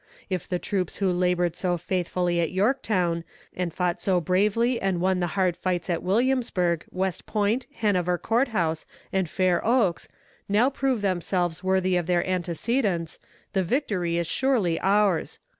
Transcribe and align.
If 0.31 0.47
the 0.47 0.57
troops 0.57 0.95
who 0.95 1.11
labored 1.11 1.55
so 1.55 1.77
faithfully 1.77 2.41
at 2.41 2.49
Yorktown, 2.51 3.23
and 3.55 3.71
fought 3.71 4.01
so 4.01 4.19
bravely, 4.19 4.81
and 4.81 4.99
won 4.99 5.19
the 5.19 5.37
hard 5.37 5.55
fights 5.55 5.91
at 5.91 6.01
Williamsburg, 6.01 6.85
West 6.89 7.27
Point, 7.27 7.67
Hanover 7.75 8.17
Court 8.17 8.47
house 8.47 8.87
and 9.13 9.29
Fair 9.29 9.61
Oaks, 9.63 10.07
now 10.49 10.71
prove 10.71 11.01
themselves 11.01 11.63
worthy 11.63 11.97
of 11.97 12.07
their 12.07 12.27
antecedents, 12.27 13.19
the 13.53 13.61
victory 13.61 14.17
is 14.17 14.25
surely 14.25 14.79
ours. 14.79 15.37